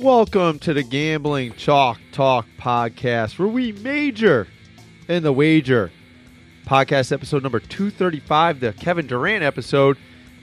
[0.00, 4.48] Welcome to the Gambling Chalk Talk podcast, where we major
[5.08, 5.92] in the wager.
[6.64, 9.98] Podcast episode number 235, the Kevin Durant episode.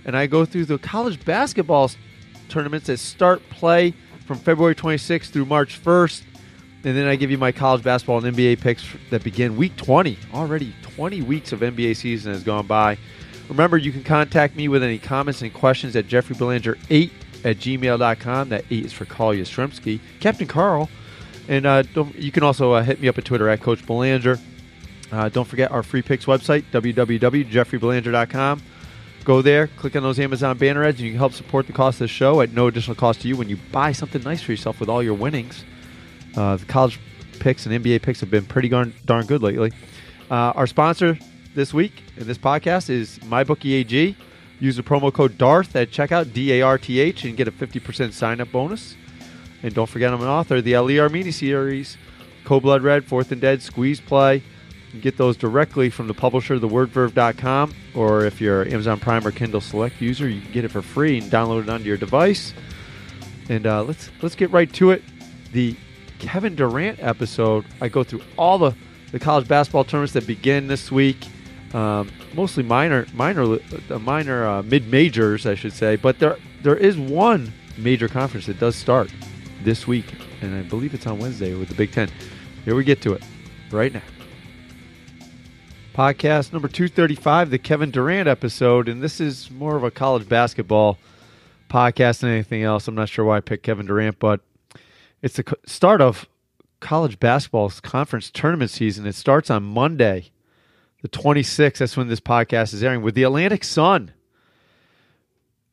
[0.05, 1.89] And I go through the college basketball
[2.49, 3.95] tournaments that start play
[4.27, 6.21] from February 26th through March 1st.
[6.83, 10.19] And then I give you my college basketball and NBA picks that begin week 20.
[10.35, 12.99] Already 20 weeks of NBA season has gone by.
[13.49, 17.09] Remember, you can contact me with any comments and questions at jeffreybelanger8
[17.43, 18.49] at gmail.com.
[18.49, 19.99] That 8 is for Carl Yastrzemski.
[20.19, 20.89] Captain Carl.
[21.47, 21.83] And uh,
[22.15, 24.37] you can also uh, hit me up at Twitter at Coach Belanger.
[25.11, 28.61] Uh, don't forget our free picks website, www.jeffreybelanger.com.
[29.23, 31.95] Go there, click on those Amazon banner ads, and you can help support the cost
[31.95, 34.51] of the show at no additional cost to you when you buy something nice for
[34.51, 35.65] yourself with all your winnings.
[36.35, 36.99] Uh, the college
[37.39, 39.71] picks and NBA picks have been pretty darn, darn good lately.
[40.29, 41.17] Uh, our sponsor
[41.55, 44.15] this week in this podcast is MyBookieAG.
[44.59, 47.51] Use the promo code DARTH at checkout, D A R T H, and get a
[47.51, 48.95] 50% sign up bonus.
[49.63, 51.97] And don't forget, I'm an author of the LER miniseries,
[52.43, 54.35] Code Blood Red, Fourth and Dead, Squeeze Play.
[54.35, 59.31] You can get those directly from the publisher, thewordverve.com, or if you're Amazon Prime or
[59.31, 62.53] Kindle Select user, you can get it for free and download it onto your device.
[63.49, 65.03] And uh, let's let's get right to it.
[65.53, 65.75] The
[66.19, 68.73] Kevin Durant episode, I go through all the,
[69.11, 71.17] the college basketball tournaments that begin this week.
[71.73, 73.57] Um, mostly minor, minor,
[73.89, 75.95] uh, minor uh, mid majors, I should say.
[75.95, 79.11] But there, there is one major conference that does start
[79.63, 80.05] this week,
[80.41, 82.09] and I believe it's on Wednesday with the Big Ten.
[82.63, 83.23] Here we get to it
[83.71, 84.01] right now.
[85.93, 90.97] Podcast number 235, the Kevin Durant episode, and this is more of a college basketball
[91.69, 92.87] podcast than anything else.
[92.87, 94.41] I'm not sure why I picked Kevin Durant, but
[95.21, 96.27] it's the start of
[96.79, 99.05] college basketball's conference tournament season.
[99.05, 100.29] It starts on Monday
[101.11, 101.77] the 26th.
[101.77, 104.11] That's when this podcast is airing with the Atlantic Sun.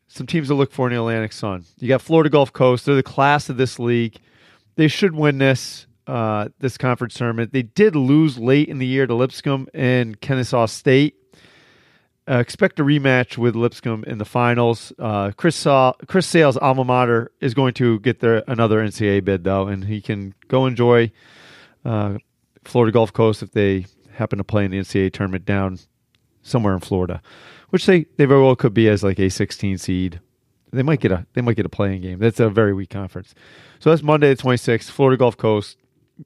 [0.07, 1.65] Some teams to look for in the Atlantic Sun.
[1.79, 2.87] You got Florida Gulf Coast.
[2.87, 4.19] They're the class of this league.
[4.77, 7.53] They should win this uh, this conference tournament.
[7.53, 11.17] They did lose late in the year to Lipscomb and Kennesaw State.
[12.29, 14.93] Uh, expect a rematch with Lipscomb in the finals.
[14.99, 19.45] Uh, Chris Sa- Chris Sale's alma mater is going to get their another NCAA bid
[19.45, 21.11] though, and he can go enjoy
[21.85, 22.19] uh,
[22.65, 25.79] Florida Gulf Coast if they happen to play in the NCAA tournament down
[26.43, 27.23] somewhere in Florida,
[27.71, 30.21] which they, they very well could be as like a 16 seed.
[30.73, 32.19] They might get a they might get a playing game.
[32.19, 33.35] That's a very weak conference.
[33.79, 35.77] So that's Monday the 26th, Florida Gulf Coast.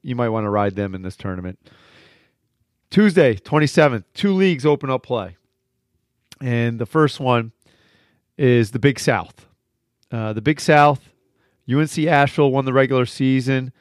[0.01, 1.59] You might want to ride them in this tournament.
[2.89, 5.37] Tuesday, 27th, two leagues open up play.
[6.41, 7.51] And the first one
[8.37, 9.45] is the Big South.
[10.11, 11.09] Uh, the Big South,
[11.71, 13.71] UNC Asheville won the regular season.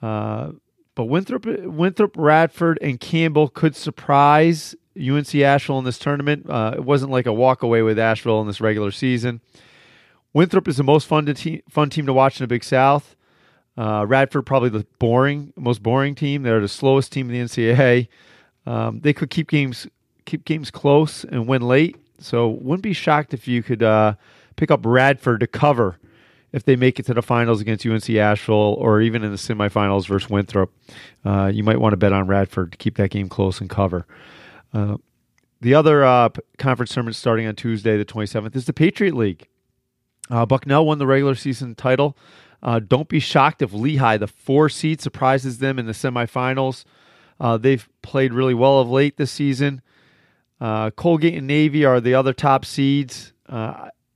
[0.00, 0.52] Uh,
[0.94, 6.48] but Winthrop, Winthrop, Radford, and Campbell could surprise UNC Asheville in this tournament.
[6.48, 9.40] Uh, it wasn't like a walk away with Asheville in this regular season.
[10.32, 13.16] Winthrop is the most fun te- fun team to watch in the Big South.
[13.76, 16.42] Uh, Radford probably the boring, most boring team.
[16.42, 18.08] They're the slowest team in the NCAA.
[18.66, 19.86] Um, they could keep games
[20.26, 21.96] keep games close and win late.
[22.18, 24.14] So wouldn't be shocked if you could uh,
[24.56, 25.98] pick up Radford to cover
[26.54, 30.06] if they make it to the finals against UNC Asheville or even in the semifinals
[30.06, 30.72] versus Winthrop.
[31.24, 34.06] Uh, you might want to bet on Radford to keep that game close and cover.
[34.72, 34.98] Uh,
[35.60, 39.48] the other uh, conference tournament starting on Tuesday, the 27th, is the Patriot League.
[40.30, 42.16] Uh, Bucknell won the regular season title.
[42.62, 46.84] Uh, don't be shocked if Lehigh, the four seed, surprises them in the semifinals.
[47.40, 49.82] Uh, they've played really well of late this season.
[50.60, 53.32] Colgate and Navy are the other top seeds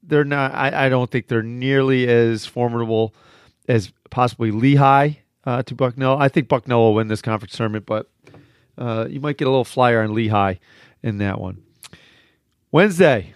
[0.09, 0.55] they're not.
[0.55, 3.15] I, I, don't think they're nearly as formidable
[3.69, 5.13] as possibly Lehigh
[5.45, 6.19] uh, to Bucknell.
[6.19, 8.11] I think Bucknell will win this conference tournament, but
[8.77, 10.55] uh, you might get a little flyer on Lehigh
[11.03, 11.63] in that one.
[12.73, 13.35] Wednesday,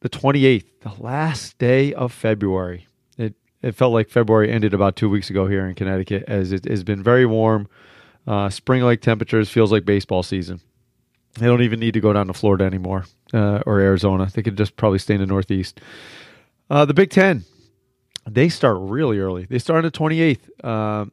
[0.00, 2.86] the twenty eighth, the last day of February.
[3.16, 6.66] It it felt like February ended about two weeks ago here in Connecticut, as it
[6.66, 7.68] has been very warm.
[8.26, 10.60] Uh, spring like temperatures feels like baseball season.
[11.34, 14.28] They don't even need to go down to Florida anymore uh, or Arizona.
[14.32, 15.80] They could just probably stay in the Northeast.
[16.70, 17.44] Uh, the Big Ten,
[18.28, 19.46] they start really early.
[19.46, 20.50] They start on the 28th.
[20.62, 21.06] Uh,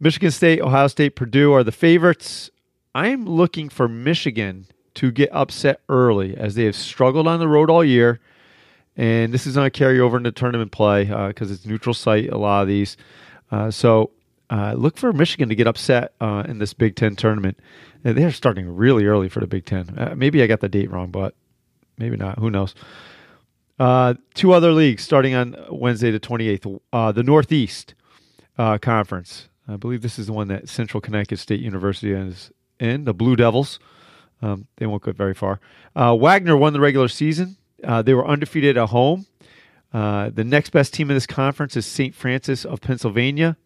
[0.00, 2.50] Michigan State, Ohio State, Purdue are the favorites.
[2.94, 7.48] I am looking for Michigan to get upset early as they have struggled on the
[7.48, 8.20] road all year.
[8.96, 12.30] And this is going to carry over into tournament play because uh, it's neutral site,
[12.30, 12.96] a lot of these.
[13.50, 14.10] Uh, so
[14.50, 17.58] uh, look for Michigan to get upset uh, in this Big Ten tournament.
[18.02, 19.98] They're starting really early for the Big Ten.
[19.98, 21.34] Uh, maybe I got the date wrong, but
[21.98, 22.38] maybe not.
[22.38, 22.74] Who knows?
[23.78, 26.80] Uh, two other leagues starting on Wednesday the 28th.
[26.92, 27.94] Uh, the Northeast
[28.56, 29.48] uh, Conference.
[29.68, 33.04] I believe this is the one that Central Connecticut State University is in.
[33.04, 33.80] The Blue Devils.
[34.40, 35.60] Um, they won't go very far.
[35.96, 37.56] Wagner won the regular season.
[37.78, 39.26] they were undefeated at home.
[39.92, 42.14] Uh, the next best team in this conference is St.
[42.14, 43.56] Francis of Pennsylvania,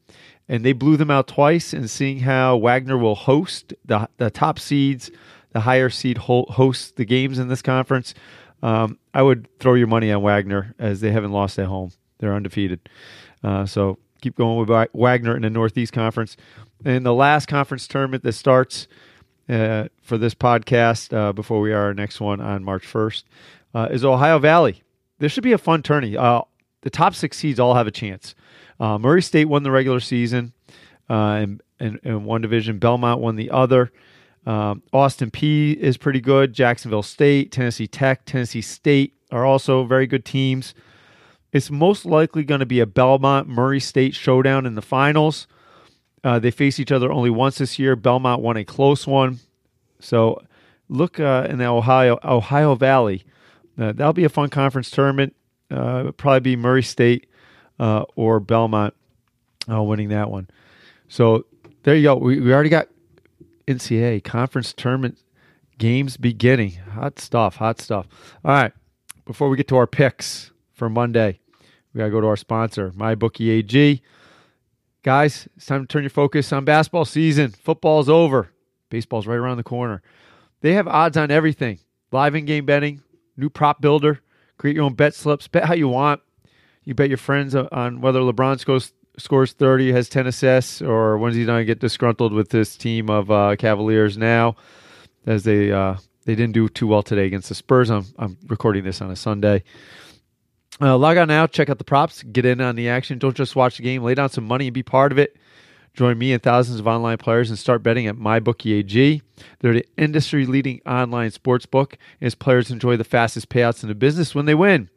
[0.48, 1.72] and they blew them out twice.
[1.72, 5.10] And seeing how Wagner will host the the top seeds,
[5.52, 8.14] the higher seed ho- host the games in this conference,
[8.62, 11.92] um, I would throw your money on Wagner as they haven't lost at home.
[12.18, 12.88] They're undefeated.
[13.42, 16.36] Uh, so keep going with Wagner in the Northeast Conference.
[16.84, 18.86] And the last conference tournament that starts
[19.48, 23.24] uh, for this podcast uh, before we are our next one on March 1st
[23.74, 24.82] uh, is Ohio Valley.
[25.20, 26.16] This should be a fun tourney.
[26.16, 26.42] Uh,
[26.82, 28.34] the top six seeds all have a chance.
[28.80, 30.52] Uh, Murray State won the regular season
[31.08, 33.92] in, in, in, one division, Belmont won the other.
[34.46, 36.52] Um, Austin Peay is pretty good.
[36.52, 40.74] Jacksonville State, Tennessee Tech, Tennessee State are also very good teams.
[41.52, 45.46] It's most likely going to be a Belmont Murray State showdown in the finals.
[46.22, 47.96] Uh, they face each other only once this year.
[47.96, 49.40] Belmont won a close one.
[49.98, 50.42] So
[50.88, 53.24] look uh, in the Ohio Ohio Valley.
[53.78, 55.34] Uh, that'll be a fun conference tournament.
[55.70, 57.28] Uh, probably be Murray State
[57.78, 58.94] uh, or Belmont
[59.70, 60.48] uh, winning that one.
[61.08, 61.46] So
[61.82, 62.16] there you go.
[62.16, 62.88] We, we already got
[63.66, 65.18] NCAA conference tournament
[65.78, 66.72] games beginning.
[66.92, 67.56] Hot stuff.
[67.56, 68.06] Hot stuff.
[68.44, 68.72] All right.
[69.26, 71.38] Before we get to our picks for Monday,
[71.92, 74.02] we got to go to our sponsor, MyBookie AG.
[75.02, 77.50] Guys, it's time to turn your focus on basketball season.
[77.50, 78.50] Football's over.
[78.90, 80.02] Baseball's right around the corner.
[80.60, 81.78] They have odds on everything
[82.12, 83.02] live in game betting,
[83.36, 84.20] new prop builder,
[84.58, 86.20] create your own bet slips, bet how you want.
[86.84, 91.36] You bet your friends on whether LeBron scores, scores 30, has 10 assists, or when's
[91.36, 94.56] he going to get disgruntled with this team of uh, Cavaliers now,
[95.26, 97.90] as they uh, they didn't do too well today against the Spurs.
[97.90, 99.62] I'm, I'm recording this on a Sunday.
[100.80, 103.18] Uh, log on now, check out the props, get in on the action.
[103.18, 105.36] Don't just watch the game, lay down some money and be part of it.
[105.94, 109.22] Join me and thousands of online players and start betting at MyBookieAG.
[109.58, 113.94] They're the industry leading online sports book, its players enjoy the fastest payouts in the
[113.94, 114.88] business when they win.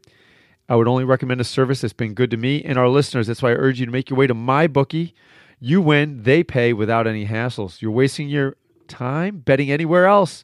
[0.70, 3.28] I would only recommend a service that's been good to me and our listeners.
[3.28, 5.14] That's why I urge you to make your way to MyBookie.
[5.60, 7.82] You win, they pay without any hassles.
[7.82, 8.56] You're wasting your
[8.88, 10.44] time betting anywhere else.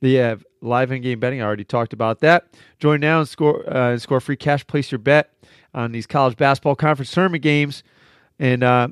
[0.00, 1.40] They have live in-game betting.
[1.40, 2.48] I already talked about that.
[2.80, 4.66] Join now and score uh, and score free cash.
[4.66, 5.30] Place your bet
[5.74, 7.82] on these college basketball conference tournament games,
[8.38, 8.88] and uh,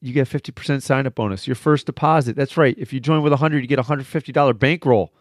[0.00, 1.46] you get a 50% sign-up bonus.
[1.46, 2.36] Your first deposit.
[2.36, 2.76] That's right.
[2.78, 5.12] If you join with 100, you get a $150 bankroll.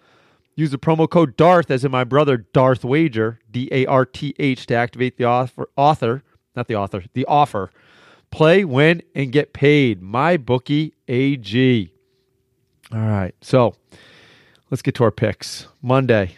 [0.55, 4.33] Use the promo code DARTH, as in my brother Darth Wager, D A R T
[4.39, 6.23] H, to activate the author, author,
[6.55, 7.69] not the author, the offer.
[8.31, 10.01] Play, win, and get paid.
[10.01, 11.93] My bookie AG.
[12.91, 13.35] All right.
[13.41, 13.75] So
[14.71, 15.67] let's get to our picks.
[15.83, 16.37] Monday,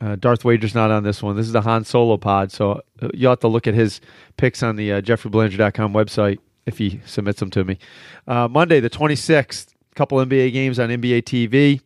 [0.00, 1.36] uh, Darth Wager's not on this one.
[1.36, 4.02] This is the Han Solo pod, so uh, you'll have to look at his
[4.36, 7.78] picks on the uh, JeffreyBelanger.com website if he submits them to me.
[8.26, 11.80] Uh, Monday, the 26th, a couple NBA games on NBA TV.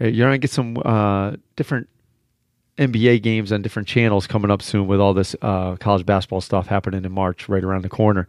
[0.00, 1.88] Uh, you're going to get some uh, different
[2.78, 6.66] NBA games on different channels coming up soon with all this uh, college basketball stuff
[6.66, 8.26] happening in March right around the corner.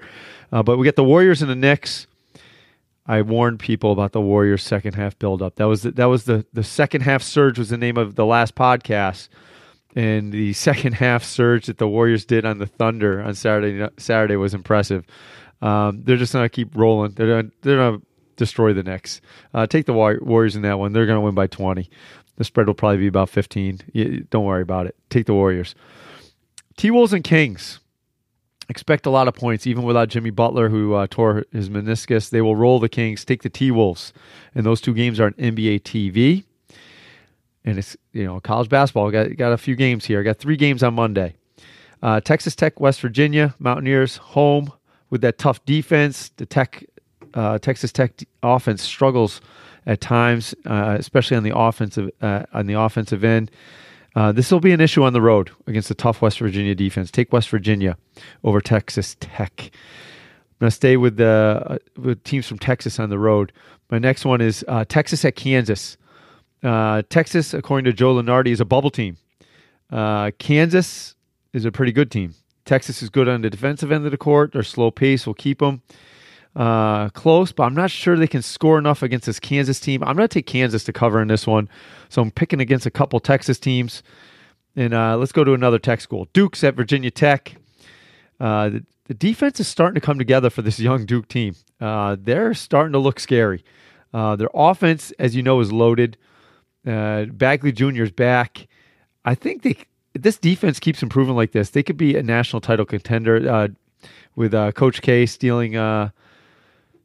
[0.51, 2.07] Uh, but we get the Warriors and the Knicks.
[3.05, 5.55] I warned people about the Warriors' second half buildup.
[5.55, 8.25] That was the, that was the the second half surge was the name of the
[8.25, 9.27] last podcast,
[9.95, 14.35] and the second half surge that the Warriors did on the Thunder on Saturday Saturday
[14.37, 15.05] was impressive.
[15.63, 17.13] Um, they're just gonna keep rolling.
[17.13, 18.01] They're gonna, they're gonna
[18.35, 19.21] destroy the Knicks.
[19.53, 20.91] Uh, take the Warriors in that one.
[20.91, 21.89] They're gonna win by twenty.
[22.35, 23.79] The spread will probably be about fifteen.
[23.93, 24.95] You, don't worry about it.
[25.09, 25.73] Take the Warriors.
[26.75, 27.79] T Wolves and Kings
[28.67, 32.29] expect a lot of points, even without Jimmy Butler, who uh, tore his meniscus.
[32.29, 34.11] They will roll the Kings, take the T Wolves,
[34.53, 36.43] and those two games are on NBA TV.
[37.63, 39.11] And it's you know college basketball.
[39.11, 40.19] Got got a few games here.
[40.19, 41.35] I got three games on Monday.
[42.01, 44.73] Uh, Texas Tech, West Virginia, Mountaineers home
[45.13, 46.31] with that tough defense.
[46.37, 46.83] The Tech
[47.35, 49.41] uh, Texas Tech offense struggles
[49.85, 53.51] at times, uh, especially on the offensive uh, on the offensive end.
[54.15, 57.11] Uh, this will be an issue on the road against the tough West Virginia defense.
[57.11, 57.95] Take West Virginia
[58.43, 59.53] over Texas Tech.
[59.61, 63.51] I'm going to stay with the uh, with teams from Texas on the road.
[63.91, 65.95] My next one is uh, Texas at Kansas.
[66.63, 69.17] Texas, according to Joe Lunardi, is a bubble team.
[69.91, 71.15] Kansas
[71.51, 72.33] is a pretty good team.
[72.65, 74.53] Texas is good on the defensive end of the court.
[74.53, 75.81] Their slow pace will keep them
[76.55, 80.03] uh, close, but I'm not sure they can score enough against this Kansas team.
[80.03, 81.67] I'm going to take Kansas to cover in this one.
[82.09, 84.03] So I'm picking against a couple Texas teams.
[84.75, 86.27] And uh, let's go to another tech school.
[86.33, 87.55] Duke's at Virginia Tech.
[88.39, 91.55] Uh, the, the, defense is starting to come together for this young Duke team.
[91.79, 93.63] Uh, they're starting to look scary.
[94.13, 96.17] Uh, their offense, as you know, is loaded.
[96.85, 98.03] Uh, Bagley Jr.
[98.03, 98.67] is back.
[99.23, 99.77] I think they
[100.13, 101.71] this defense keeps improving like this.
[101.71, 103.67] They could be a national title contender uh,
[104.35, 105.77] with Coach K stealing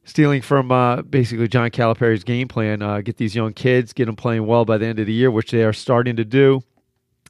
[0.09, 2.81] stealing from uh, basically John Calipari's game plan.
[2.81, 5.31] Uh, get these young kids, get them playing well by the end of the year,
[5.31, 6.61] which they are starting to do.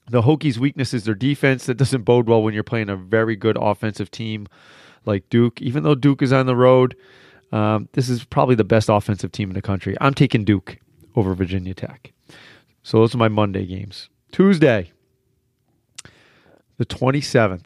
[0.09, 1.65] The Hokies' weakness is their defense.
[1.67, 4.47] That doesn't bode well when you're playing a very good offensive team
[5.05, 5.61] like Duke.
[5.61, 6.95] Even though Duke is on the road,
[7.51, 9.95] um, this is probably the best offensive team in the country.
[10.01, 10.79] I'm taking Duke
[11.15, 12.11] over Virginia Tech.
[12.81, 14.09] So those are my Monday games.
[14.31, 14.91] Tuesday,
[16.79, 17.65] the 27th.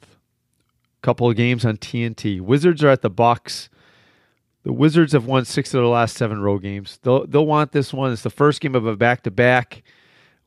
[1.02, 2.42] Couple of games on TNT.
[2.42, 3.70] Wizards are at the Bucks.
[4.64, 7.00] The Wizards have won six of their last seven road games.
[7.04, 8.14] They'll they'll want this one.
[8.14, 9.84] It's the first game of a back to back.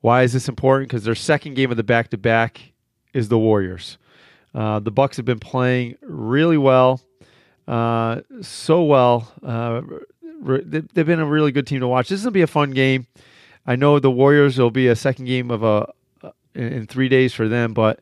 [0.01, 0.89] Why is this important?
[0.89, 2.73] Because their second game of the back to back
[3.13, 3.99] is the Warriors.
[4.55, 7.03] Uh, the Bucks have been playing really well,
[7.69, 9.31] uh, so well.
[9.43, 9.83] Uh,
[10.43, 12.09] they've been a really good team to watch.
[12.09, 13.07] This is gonna be a fun game.
[13.67, 15.93] I know the Warriors will be a second game of a
[16.55, 18.01] in three days for them, but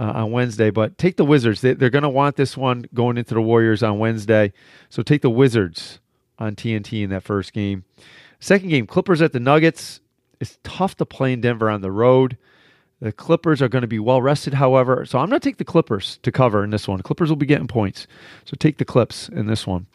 [0.00, 0.70] uh, on Wednesday.
[0.70, 1.60] But take the Wizards.
[1.60, 4.52] They, are going to want this one going into the Warriors on Wednesday.
[4.88, 6.00] So take the Wizards
[6.38, 7.84] on TNT in that first game.
[8.40, 10.00] Second game, Clippers at the Nuggets.
[10.40, 12.38] It's tough to play in Denver on the road.
[13.00, 15.04] The Clippers are going to be well rested, however.
[15.04, 17.02] So I'm going to take the Clippers to cover in this one.
[17.02, 18.06] Clippers will be getting points.
[18.46, 19.86] So take the Clips in this one.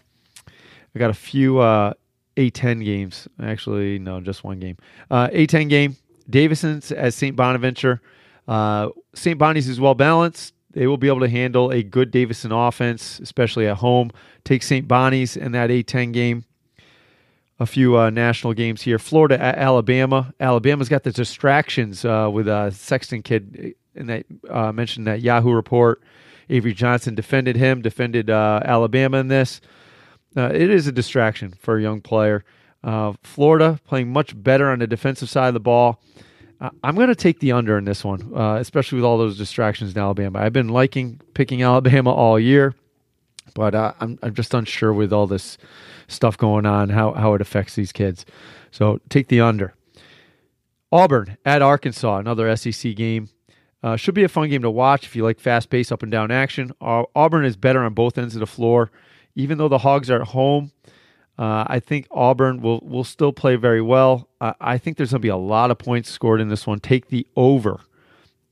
[0.47, 1.93] I got a few uh,
[2.38, 3.27] A10 games.
[3.41, 4.77] Actually, no, just one game.
[5.09, 5.97] Uh, A10 game.
[6.29, 7.35] Davidson's at St.
[7.35, 8.01] Bonaventure.
[8.47, 9.37] Uh, St.
[9.37, 10.53] Bonnie's is well balanced.
[10.71, 14.11] They will be able to handle a good Davidson offense, especially at home.
[14.43, 14.87] Take St.
[14.87, 16.45] Bonnie's in that A10 game.
[17.57, 18.99] A few uh, national games here.
[18.99, 20.33] Florida at Alabama.
[20.41, 25.51] Alabama's got the distractions uh, with a Sexton kid and that uh, mentioned that Yahoo
[25.51, 26.01] report.
[26.49, 29.61] Avery Johnson defended him, defended uh, Alabama in this.
[30.37, 32.43] Uh, it is a distraction for a young player.
[32.83, 36.01] Uh, Florida playing much better on the defensive side of the ball.
[36.59, 39.93] I'm going to take the under in this one, uh, especially with all those distractions
[39.93, 40.39] in Alabama.
[40.39, 42.74] I've been liking picking Alabama all year,
[43.53, 45.57] but uh, I'm I'm just unsure with all this
[46.07, 48.25] stuff going on how how it affects these kids.
[48.71, 49.74] So take the under.
[50.91, 53.29] Auburn at Arkansas, another SEC game.
[53.83, 56.12] Uh, should be a fun game to watch if you like fast pace, up and
[56.12, 56.71] down action.
[56.81, 58.91] Auburn is better on both ends of the floor,
[59.35, 60.71] even though the Hogs are at home.
[61.37, 64.29] Uh, I think Auburn will will still play very well.
[64.39, 66.79] Uh, I think there's going to be a lot of points scored in this one.
[66.79, 67.81] Take the over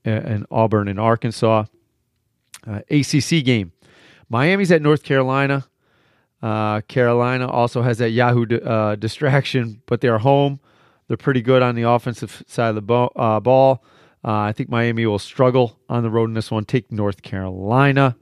[0.04, 1.64] in Auburn and Arkansas.
[2.66, 3.72] Uh, ACC game.
[4.28, 5.66] Miami's at North Carolina.
[6.42, 10.60] Uh, Carolina also has that Yahoo uh, distraction, but they're home.
[11.08, 13.84] They're pretty good on the offensive side of the bo- uh, ball.
[14.26, 16.64] I think Miami will struggle on the road in this one.
[16.64, 18.16] Take North Carolina.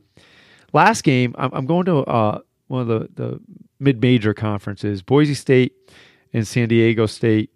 [0.73, 2.43] Last game, I'm, I'm going to
[2.73, 3.41] one of the, the
[3.79, 5.03] mid-major conferences.
[5.03, 5.93] Boise State
[6.33, 7.51] and San Diego State.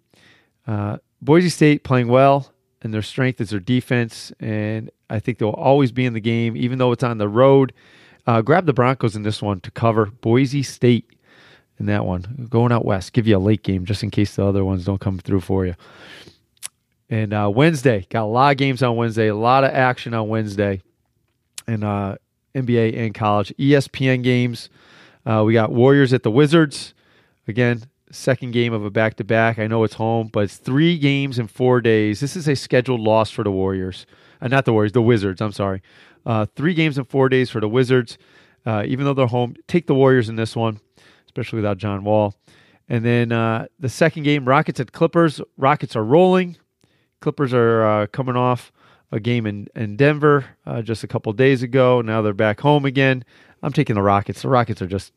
[0.65, 5.49] Uh, Boise State playing well, and their strength is their defense, and I think they'll
[5.49, 7.73] always be in the game, even though it's on the road.
[8.25, 11.09] Uh, grab the Broncos in this one to cover Boise State
[11.79, 12.47] in that one.
[12.49, 15.01] Going out west, give you a late game just in case the other ones don't
[15.01, 15.75] come through for you.
[17.09, 20.27] And uh, Wednesday, got a lot of games on Wednesday, a lot of action on
[20.27, 20.81] Wednesday,
[21.65, 22.17] and uh,
[22.53, 23.53] NBA and college.
[23.57, 24.69] ESPN games.
[25.27, 26.93] Uh, we got Warriors at the Wizards.
[27.49, 29.59] Again, second game of a back to back.
[29.59, 32.21] I know it's home, but it's three games in four days.
[32.21, 34.05] This is a scheduled loss for the Warriors.
[34.41, 35.41] Uh, not the Warriors, the Wizards.
[35.41, 35.81] I'm sorry.
[36.25, 38.17] Uh, three games in four days for the Wizards.
[38.65, 40.79] Uh, even though they're home, take the Warriors in this one,
[41.25, 42.33] especially without John Wall.
[42.87, 45.41] And then uh, the second game, Rockets at Clippers.
[45.57, 46.55] Rockets are rolling.
[47.19, 48.71] Clippers are uh, coming off
[49.11, 52.01] a game in, in Denver uh, just a couple days ago.
[52.01, 53.23] Now they're back home again.
[53.63, 54.41] I'm taking the Rockets.
[54.41, 55.13] The Rockets are just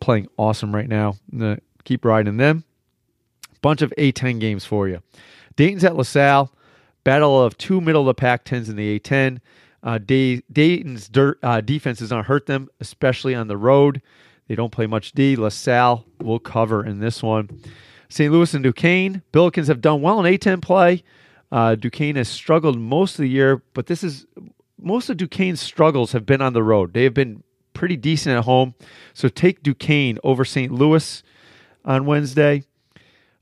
[0.00, 1.16] playing awesome right now.
[1.84, 2.64] keep riding them.
[3.62, 5.00] Bunch of A10 games for you.
[5.56, 6.52] Dayton's at LaSalle.
[7.02, 9.40] Battle of two middle of the pack 10s in the A10.
[9.82, 14.00] Uh, Dayton's dirt, uh, defense is to hurt them, especially on the road.
[14.48, 15.36] They don't play much D.
[15.36, 17.50] LaSalle will cover in this one.
[18.08, 18.32] St.
[18.32, 19.22] Louis and Duquesne.
[19.32, 21.02] Billikens have done well in A10 play.
[21.54, 24.26] Uh, Duquesne has struggled most of the year, but this is
[24.76, 26.92] most of Duquesne's struggles have been on the road.
[26.92, 27.44] They have been
[27.74, 28.74] pretty decent at home.
[29.12, 30.72] So take Duquesne over St.
[30.72, 31.22] Louis
[31.84, 32.64] on Wednesday.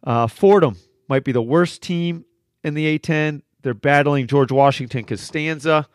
[0.04, 0.76] Uh, Fordham
[1.08, 2.26] might be the worst team
[2.62, 3.40] in the A10.
[3.62, 5.88] They're battling George Washington Costanza.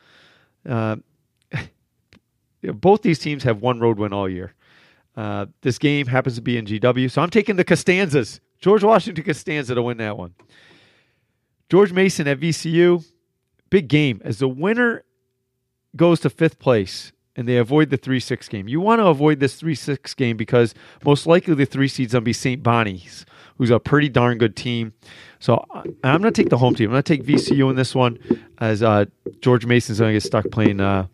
[0.68, 0.96] Uh,
[2.64, 4.56] both these teams have one road win all year.
[5.16, 8.40] Uh, this game happens to be in GW, so I'm taking the Costanzas.
[8.60, 10.34] George Washington Costanza to win that one.
[11.70, 13.06] George Mason at VCU,
[13.70, 14.22] big game.
[14.24, 15.04] As the winner
[15.96, 18.68] goes to fifth place, and they avoid the 3 6 game.
[18.68, 20.74] You want to avoid this 3 6 game because
[21.06, 22.64] most likely the three seed's going to be St.
[22.64, 23.26] Bonnie's,
[23.58, 24.94] who's a pretty darn good team.
[25.40, 26.90] So I'm going to take the home team.
[26.90, 28.18] I'm going to take VCU in this one
[28.58, 29.06] as uh,
[29.40, 31.06] George Mason's going to get stuck playing uh,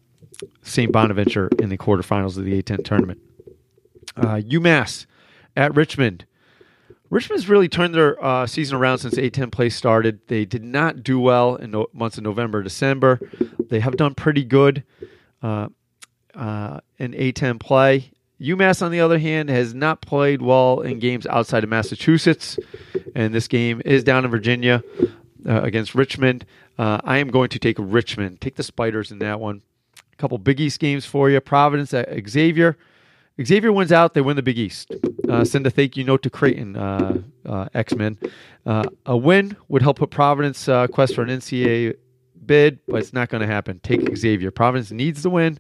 [0.62, 0.92] St.
[0.92, 3.20] Bonaventure in the quarterfinals of the A10 tournament.
[4.16, 5.06] Uh, UMass
[5.58, 6.26] at Richmond.
[7.14, 10.20] Richmond's really turned their uh, season around since A10 play started.
[10.30, 13.20] They did not do well in no- months of November, December.
[13.70, 14.84] They have done pretty good
[15.44, 15.70] uh,
[16.34, 18.12] uh, in A10 play.
[18.42, 22.58] UMass, on the other hand, has not played well in games outside of Massachusetts,
[23.14, 24.84] and this game is down in Virginia
[25.48, 26.48] uh, against Richmond.
[26.80, 28.42] Uh, I am going to take Richmond.
[28.42, 29.62] Take the Spiders in that one.
[30.12, 31.40] A couple Big East games for you.
[31.40, 32.76] Providence at Xavier.
[33.42, 34.14] Xavier wins out.
[34.14, 34.94] They win the Big East.
[35.28, 38.18] Uh, send a thank you note to Creighton, uh, uh, X Men.
[38.66, 41.96] Uh, a win would help put Providence uh, quest for an NCAA
[42.46, 43.80] bid, but it's not going to happen.
[43.80, 44.52] Take Xavier.
[44.52, 45.58] Providence needs the win.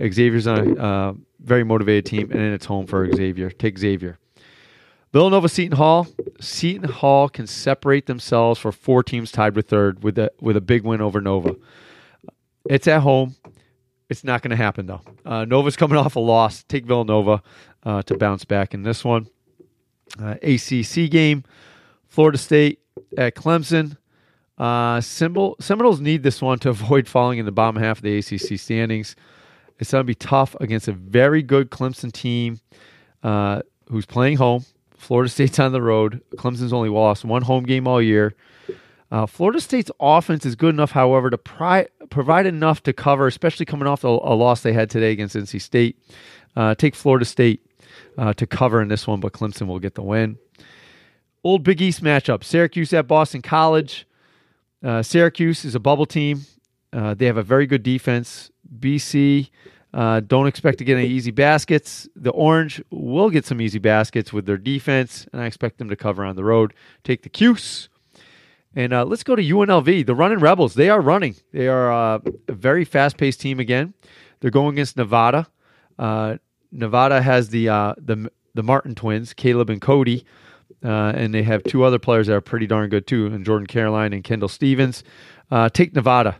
[0.00, 3.50] Xavier's a uh, very motivated team, and then it's home for Xavier.
[3.50, 4.18] Take Xavier.
[5.12, 6.08] Villanova Seton Hall.
[6.40, 10.60] Seton Hall can separate themselves for four teams tied with third with a with a
[10.60, 11.54] big win over Nova.
[12.68, 13.36] It's at home.
[14.14, 15.00] It's not going to happen though.
[15.24, 16.62] Uh, Nova's coming off a loss.
[16.62, 17.42] Take Villanova
[17.82, 19.26] uh, to bounce back in this one.
[20.22, 21.42] Uh, ACC game.
[22.06, 22.78] Florida State
[23.18, 23.96] at Clemson.
[24.56, 28.56] Uh, Seminoles need this one to avoid falling in the bottom half of the ACC
[28.56, 29.16] standings.
[29.80, 32.60] It's going to be tough against a very good Clemson team
[33.24, 34.64] uh, who's playing home.
[34.96, 36.22] Florida State's on the road.
[36.36, 38.36] Clemson's only lost one home game all year.
[39.10, 43.66] Uh, Florida State's offense is good enough, however, to pri- provide enough to cover, especially
[43.66, 45.98] coming off a, a loss they had today against NC State.
[46.56, 47.66] Uh, take Florida State
[48.16, 50.38] uh, to cover in this one, but Clemson will get the win.
[51.42, 54.06] Old Big East matchup Syracuse at Boston College.
[54.82, 56.46] Uh, Syracuse is a bubble team.
[56.92, 58.50] Uh, they have a very good defense.
[58.78, 59.50] BC
[59.92, 62.08] uh, don't expect to get any easy baskets.
[62.14, 65.96] The Orange will get some easy baskets with their defense, and I expect them to
[65.96, 66.74] cover on the road.
[67.02, 67.88] Take the Cuse.
[68.76, 70.74] And uh, let's go to UNLV, the running Rebels.
[70.74, 71.36] They are running.
[71.52, 73.94] They are uh, a very fast paced team again.
[74.40, 75.46] They're going against Nevada.
[75.98, 76.36] Uh,
[76.72, 80.24] Nevada has the uh, the the Martin twins, Caleb and Cody,
[80.84, 83.66] uh, and they have two other players that are pretty darn good too, and Jordan
[83.66, 85.04] Caroline and Kendall Stephens.
[85.50, 86.36] Uh, take Nevada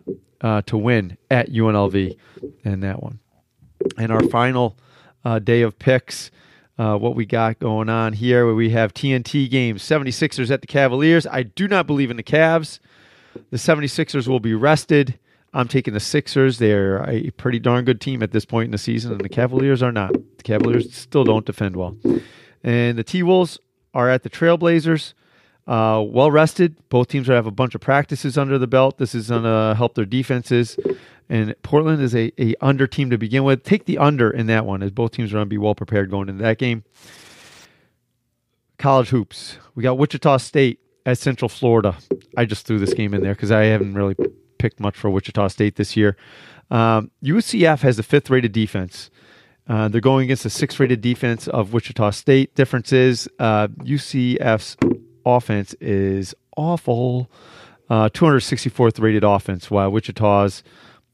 [0.66, 2.18] to win at UNLV
[2.64, 3.20] in that one.
[3.96, 4.76] And our final
[5.44, 6.30] day of picks.
[6.76, 8.46] Uh, what we got going on here.
[8.46, 11.26] Where we have TNT games, 76ers at the Cavaliers.
[11.26, 12.80] I do not believe in the Cavs.
[13.50, 15.18] The 76ers will be rested.
[15.52, 16.58] I'm taking the Sixers.
[16.58, 19.82] They're a pretty darn good team at this point in the season, and the Cavaliers
[19.82, 20.12] are not.
[20.12, 21.96] The Cavaliers still don't defend well.
[22.64, 23.58] And the T Wolves
[23.94, 25.14] are at the Trailblazers.
[25.66, 26.76] Uh, well rested.
[26.88, 28.98] Both teams have a bunch of practices under the belt.
[28.98, 30.76] This is going to help their defenses.
[31.28, 33.62] And Portland is a, a under team to begin with.
[33.62, 36.10] Take the under in that one, as both teams are going to be well prepared
[36.10, 36.84] going into that game.
[38.78, 39.58] College hoops.
[39.74, 41.96] We got Wichita State at Central Florida.
[42.36, 44.16] I just threw this game in there because I haven't really
[44.58, 46.16] picked much for Wichita State this year.
[46.70, 49.10] Um, UCF has the fifth rated defense.
[49.66, 52.54] Uh, they're going against the sixth rated defense of Wichita State.
[52.54, 54.76] Difference is uh, UCF's
[55.24, 57.30] offense is awful.
[57.88, 60.62] Uh, 264th rated offense, while Wichita's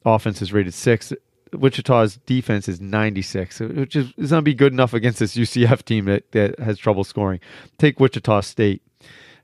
[0.05, 1.13] offense is rated six.
[1.53, 5.83] Wichita's defense is 96, which is, is going to be good enough against this UCF
[5.85, 7.41] team that, that has trouble scoring.
[7.79, 8.83] Take Wichita State,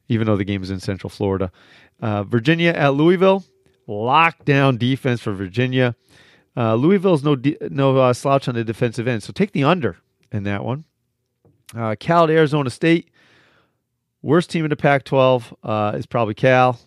[0.08, 1.50] even though the game is in Central Florida.
[2.00, 3.44] Uh, Virginia at Louisville,
[3.88, 5.96] lockdown defense for Virginia.
[6.56, 7.36] Uh, Louisville's no
[7.70, 9.96] no uh, slouch on the defensive end, so take the under
[10.32, 10.84] in that one.
[11.74, 13.10] Uh, Cal at Arizona State,
[14.22, 16.78] worst team in the Pac-12 uh, is probably Cal.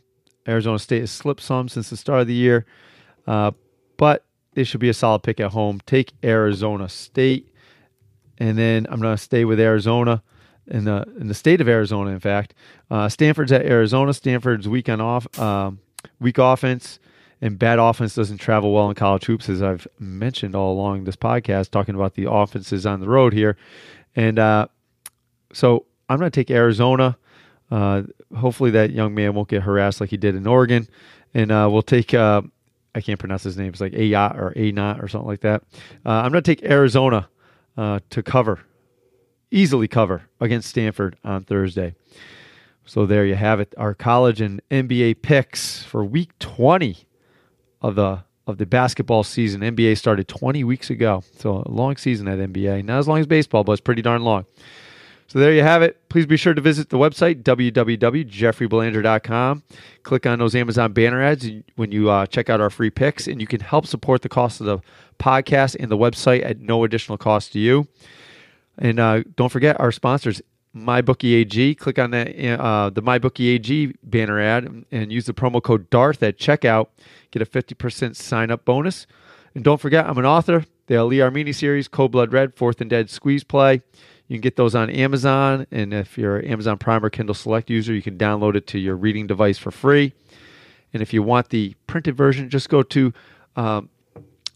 [0.48, 2.66] Arizona State has slipped some since the start of the year.
[3.30, 3.52] Uh,
[3.98, 5.80] but this should be a solid pick at home.
[5.86, 7.54] Take Arizona State,
[8.38, 10.24] and then I'm going to stay with Arizona
[10.68, 12.12] in the in the state of Arizona.
[12.12, 12.54] In fact,
[12.90, 14.14] uh, Stanford's at Arizona.
[14.14, 15.80] Stanford's weak on off um,
[16.20, 17.00] weak offense
[17.42, 21.16] and bad offense doesn't travel well in college hoops, as I've mentioned all along this
[21.16, 23.56] podcast, talking about the offenses on the road here.
[24.16, 24.68] And uh,
[25.54, 27.18] so I'm going to take Arizona.
[27.72, 28.04] Uh,
[28.36, 30.88] hopefully, that young man won't get harassed like he did in Oregon.
[31.34, 32.42] And uh, we'll take uh,
[32.96, 33.70] I can't pronounce his name.
[33.70, 35.64] It's like Ayat or Anot or something like that.
[36.06, 37.30] Uh, I'm going to take Arizona
[37.78, 38.60] uh, to cover,
[39.52, 41.96] easily cover against Stanford on Thursday.
[42.86, 43.74] So there you have it.
[43.78, 46.98] Our college and NBA picks for Week 20
[47.82, 49.62] of the of the basketball season.
[49.62, 52.84] NBA started 20 weeks ago, so a long season at NBA.
[52.84, 54.46] Not as long as baseball, but it's pretty darn long.
[55.30, 56.10] So there you have it.
[56.10, 59.64] Please be sure to visit the website, www.jeffreybelanger.com.
[60.02, 63.40] Click on those Amazon banner ads when you uh, check out our free picks, and
[63.40, 64.80] you can help support the cost of the
[65.20, 67.88] podcast and the website at no additional cost to you.
[68.80, 70.42] And uh, don't forget our sponsors,
[70.76, 71.78] MyBookieAG.
[71.78, 76.40] Click on that uh, the MyBookieAG banner ad and use the promo code DARTH at
[76.40, 76.88] checkout.
[77.30, 79.06] Get a 50% sign up bonus.
[79.54, 80.66] And don't forget, I'm an author.
[80.88, 83.84] The Ali Armeni series, Code Blood Red, Fourth and Dead Squeeze Play.
[84.30, 87.70] You can get those on Amazon, and if you're an Amazon Prime or Kindle Select
[87.70, 90.14] user, you can download it to your reading device for free.
[90.94, 93.12] And if you want the printed version, just go to
[93.56, 93.90] um,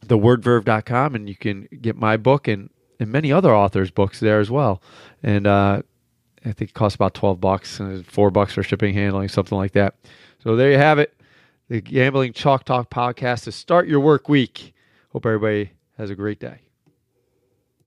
[0.05, 4.51] thewordverve.com and you can get my book and, and many other authors' books there as
[4.51, 4.79] well.
[5.23, 5.81] And uh,
[6.45, 9.71] I think it costs about 12 bucks, and four bucks for shipping, handling, something like
[9.71, 9.95] that.
[10.43, 11.15] So there you have it.
[11.69, 14.75] The Gambling Chalk Talk podcast to start your work week.
[15.13, 16.59] Hope everybody has a great day.